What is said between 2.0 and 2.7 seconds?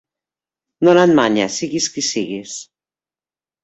siguis!